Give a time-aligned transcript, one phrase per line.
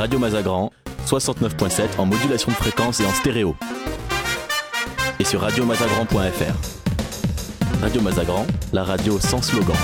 [0.00, 0.70] Radio Mazagran,
[1.04, 3.54] 69.7 en modulation de fréquence et en stéréo.
[5.18, 7.82] Et sur radiomazagran.fr.
[7.82, 9.76] Radio Mazagran, la radio sans slogan.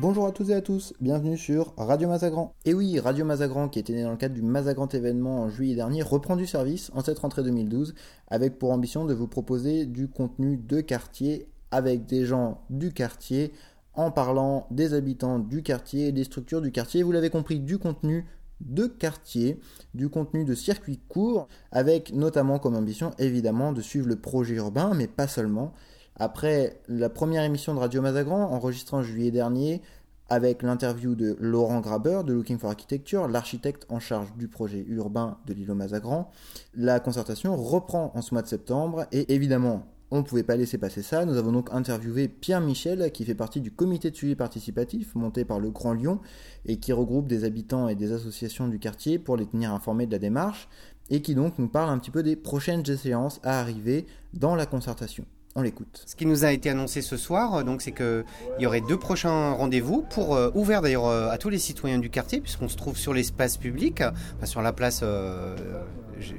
[0.00, 2.56] Bonjour à tous et à tous, bienvenue sur Radio Mazagran.
[2.64, 5.76] Et oui, Radio Mazagran, qui était né dans le cadre du Mazagran événement en juillet
[5.76, 7.94] dernier, reprend du service en cette rentrée 2012,
[8.26, 13.52] avec pour ambition de vous proposer du contenu de quartier avec des gens du quartier,
[13.94, 17.04] en parlant des habitants du quartier et des structures du quartier.
[17.04, 18.26] Vous l'avez compris, du contenu
[18.60, 19.60] de quartier,
[19.94, 24.92] du contenu de circuit court, avec notamment comme ambition évidemment de suivre le projet urbain,
[24.94, 25.72] mais pas seulement.
[26.16, 29.80] Après la première émission de Radio Mazagran, enregistrée en juillet dernier,
[30.28, 35.38] avec l'interview de Laurent Graber de Looking for Architecture, l'architecte en charge du projet urbain
[35.46, 36.30] de l'îlot Mazagran,
[36.74, 40.78] la concertation reprend en ce mois de septembre et évidemment on ne pouvait pas laisser
[40.78, 41.24] passer ça.
[41.24, 45.44] Nous avons donc interviewé Pierre Michel, qui fait partie du comité de suivi participatif monté
[45.44, 46.20] par le Grand Lyon
[46.66, 50.12] et qui regroupe des habitants et des associations du quartier pour les tenir informés de
[50.12, 50.68] la démarche
[51.10, 54.66] et qui donc nous parle un petit peu des prochaines séances à arriver dans la
[54.66, 55.24] concertation.
[55.56, 56.04] On l'écoute.
[56.06, 58.24] Ce qui nous a été annoncé ce soir, euh, donc, c'est qu'il
[58.60, 62.08] y aurait deux prochains rendez-vous pour euh, ouverts d'ailleurs euh, à tous les citoyens du
[62.08, 64.00] quartier, puisqu'on se trouve sur l'espace public,
[64.36, 65.02] enfin, sur la place.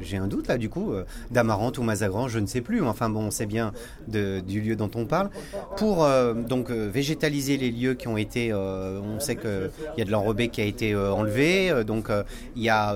[0.00, 0.92] J'ai un doute là du coup,
[1.30, 2.82] d'Amarante ou Mazagran, je ne sais plus.
[2.82, 3.72] Enfin bon, on sait bien
[4.06, 5.30] du lieu dont on parle.
[5.76, 6.06] Pour
[6.48, 10.60] donc végétaliser les lieux qui ont été, on sait qu'il y a de l'enrobé qui
[10.60, 12.10] a été enlevé, donc
[12.56, 12.94] il y a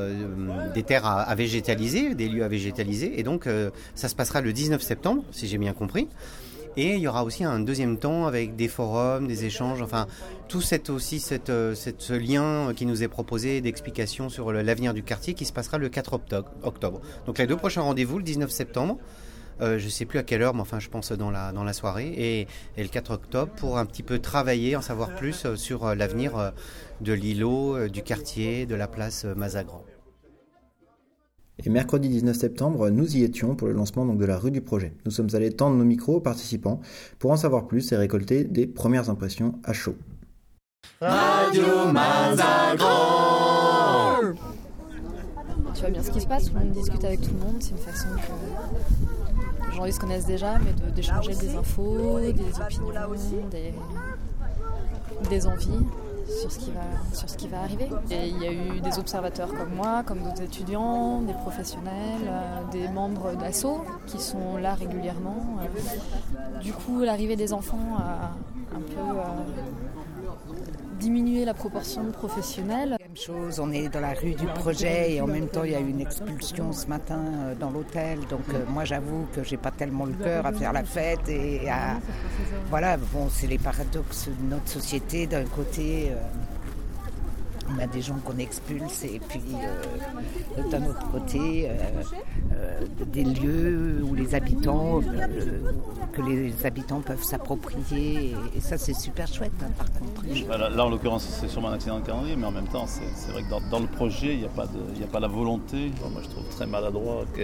[0.74, 3.48] des terres à, à, végétaliser, des lieux à végétaliser, et donc
[3.94, 6.08] ça se passera le 19 septembre, si j'ai bien compris.
[6.76, 10.06] Et il y aura aussi un deuxième temps avec des forums, des échanges, enfin
[10.48, 15.34] tout cette, aussi euh, ce lien qui nous est proposé d'explication sur l'avenir du quartier
[15.34, 16.18] qui se passera le 4
[16.62, 17.00] octobre.
[17.26, 18.98] Donc les deux prochains rendez-vous, le 19 septembre,
[19.60, 21.64] euh, je ne sais plus à quelle heure, mais enfin je pense dans la, dans
[21.64, 22.46] la soirée, et,
[22.78, 26.52] et le 4 octobre pour un petit peu travailler, en savoir plus euh, sur l'avenir
[27.02, 29.84] de l'îlot, du quartier, de la place Mazagran.
[31.64, 34.60] Et mercredi 19 septembre, nous y étions pour le lancement donc, de la rue du
[34.60, 34.92] projet.
[35.04, 36.80] Nous sommes allés tendre nos micros aux participants
[37.20, 39.94] pour en savoir plus et récolter des premières impressions à chaud.
[41.00, 42.88] Radio Mazagran
[45.74, 47.56] Tu vois bien ce qui se passe, tout le monde discute avec tout le monde,
[47.60, 52.30] c'est une façon que les gens ils se connaissent déjà, mais d'échanger des infos, des
[52.30, 53.72] opinions, des,
[55.30, 55.86] des envies
[56.40, 56.80] sur ce qui va,
[57.12, 57.88] sur ce qui va arriver.
[58.10, 62.70] Et il y a eu des observateurs comme moi, comme d'autres étudiants, des professionnels, euh,
[62.70, 65.58] des membres d'ASSO qui sont là régulièrement.
[65.60, 68.32] Euh, du coup, l'arrivée des enfants a
[68.74, 69.22] un peu euh,
[70.98, 72.96] diminué la proportion de professionnels.
[73.14, 75.80] Chose, on est dans la rue du projet et en même temps il y a
[75.80, 77.20] eu une expulsion ce matin
[77.60, 78.20] dans l'hôtel.
[78.30, 81.98] Donc moi j'avoue que j'ai pas tellement le cœur à faire la fête et à
[82.70, 86.10] voilà bon c'est les paradoxes de notre société d'un côté.
[87.74, 92.02] On a des gens qu'on expulse et puis euh, d'un autre côté euh,
[92.54, 95.00] euh, des lieux où les habitants
[96.12, 100.22] que les habitants peuvent s'approprier et, ça c'est super chouette hein, par contre.
[100.48, 103.32] Bah, là, en l'occurrence c'est sûrement un accident de calendrier mais en même temps c'est
[103.32, 105.90] vrai que dans, le projet il n'y a, pas a pas la volonté.
[106.12, 107.42] moi je trouve très maladroit que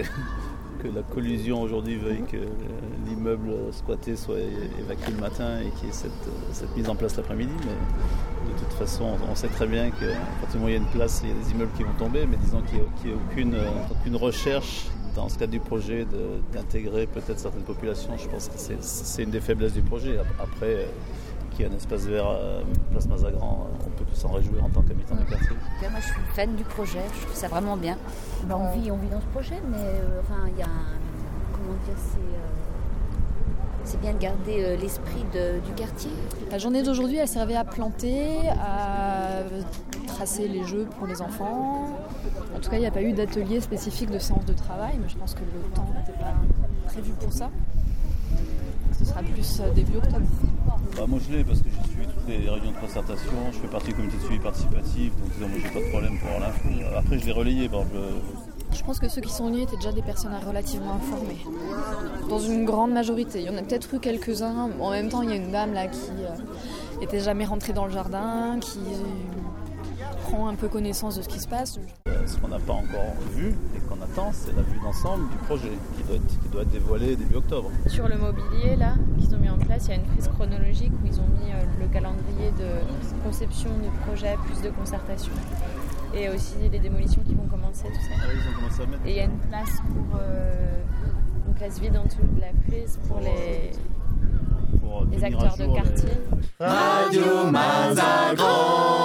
[0.81, 2.37] que la collusion aujourd'hui veuille que
[3.07, 4.39] l'immeuble squatté soit
[4.79, 7.53] évacué le matin et qu'il y ait cette, mise en place l'après-midi.
[7.63, 10.07] Mais de toute façon, on sait très bien qu'à
[10.39, 11.83] partir du moment où il y a une place, il y a des immeubles qui
[11.83, 13.55] vont tomber, mais disons qu'il n'y a, aucune,
[13.91, 16.05] aucune recherche dans ce cadre du projet
[16.53, 18.11] d'intégrer peut-être certaines populations.
[18.17, 20.17] Je pense que c'est une des faiblesses du projet.
[20.41, 20.85] Après,
[21.59, 22.61] qu'il y a un espace vert euh,
[22.91, 25.57] place Mazagran, euh, on peut tous s'en réjouir en tant qu'habitant du quartier.
[25.81, 27.97] Moi, je suis fan du projet, je trouve ça vraiment bien.
[28.45, 30.69] Ben, on, vit, on vit dans ce projet, mais euh, enfin, il y a
[31.51, 31.95] comment dire,
[33.83, 36.11] c'est bien de garder l'esprit du quartier.
[36.51, 39.41] La journée d'aujourd'hui, elle servait à planter, à
[40.05, 41.87] tracer les jeux pour les enfants.
[42.55, 45.09] En tout cas, il n'y a pas eu d'atelier spécifique de séance de travail, mais
[45.09, 46.35] je pense que le temps n'était pas
[46.85, 47.49] prévu pour ça.
[48.97, 50.27] Ce sera plus début octobre.
[50.99, 53.67] Bah, moi je l'ai parce que j'ai suivi toutes les réunions de concertation, je fais
[53.67, 56.69] partie du comité de suivi participatif, donc moi j'ai pas de problème pour l'info.
[56.97, 57.99] Après je l'ai relayé par exemple.
[58.75, 61.39] Je pense que ceux qui sont venus étaient déjà des personnes relativement informées.
[62.27, 63.39] Dans une grande majorité.
[63.39, 64.69] Il y en a peut-être eu quelques-uns.
[64.79, 67.85] En même temps, il y a une dame là qui euh, était jamais rentrée dans
[67.85, 68.79] le jardin, qui
[70.29, 71.79] prend un peu connaissance de ce qui se passe.
[72.07, 75.37] Euh, ce qu'on n'a pas encore vu et qu'on attend, c'est la vue d'ensemble du
[75.37, 77.71] projet qui doit, être, qui doit être dévoilé début octobre.
[77.87, 80.91] Sur le mobilier, là, qu'ils ont mis en place, il y a une prise chronologique
[81.03, 85.33] où ils ont mis euh, le calendrier de conception de projet plus de concertation.
[86.13, 88.15] Et aussi les démolitions qui vont commencer, tout ça.
[88.17, 89.05] Ah, ils ont commencé à mettre.
[89.05, 90.81] Et il y a une place pour euh,
[91.47, 93.71] une place vide en dessous de la prise pour les,
[94.79, 96.09] pour les acteurs de quartier.
[96.59, 98.98] Radio Mazagran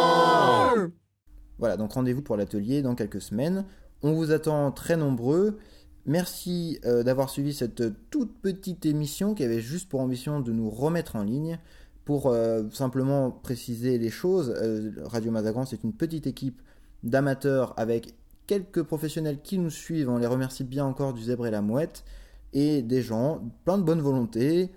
[1.64, 3.64] Voilà, donc rendez-vous pour l'atelier dans quelques semaines.
[4.02, 5.56] On vous attend très nombreux.
[6.04, 10.68] Merci euh, d'avoir suivi cette toute petite émission qui avait juste pour ambition de nous
[10.68, 11.58] remettre en ligne.
[12.04, 16.60] Pour euh, simplement préciser les choses, euh, Radio Mazagran, c'est une petite équipe
[17.02, 18.12] d'amateurs avec
[18.46, 20.10] quelques professionnels qui nous suivent.
[20.10, 22.04] On les remercie bien encore du zèbre et la mouette.
[22.52, 24.70] Et des gens, plein de bonne volonté,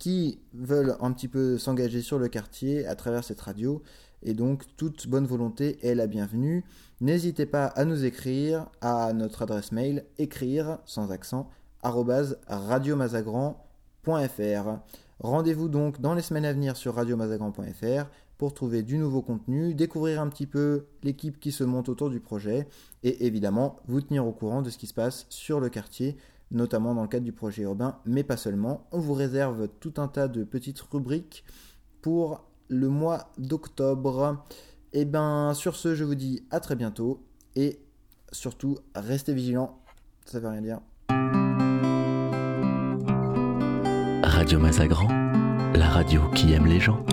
[0.00, 3.80] qui veulent un petit peu s'engager sur le quartier à travers cette radio.
[4.22, 6.64] Et donc, toute bonne volonté est la bienvenue.
[7.00, 11.50] N'hésitez pas à nous écrire à notre adresse mail écrire sans accent
[11.82, 14.78] radiomazagran.fr.
[15.20, 18.06] Rendez-vous donc dans les semaines à venir sur radiomazagran.fr
[18.38, 22.20] pour trouver du nouveau contenu, découvrir un petit peu l'équipe qui se monte autour du
[22.20, 22.68] projet
[23.02, 26.16] et évidemment vous tenir au courant de ce qui se passe sur le quartier,
[26.50, 28.86] notamment dans le cadre du projet urbain, mais pas seulement.
[28.92, 31.44] On vous réserve tout un tas de petites rubriques
[32.02, 34.44] pour le mois d'octobre.
[34.92, 37.22] Et ben sur ce, je vous dis à très bientôt
[37.54, 37.80] et
[38.32, 39.78] surtout restez vigilants,
[40.24, 40.80] ça veut rien dire.
[44.22, 45.08] Radio Mazagran,
[45.74, 47.04] la radio qui aime les gens.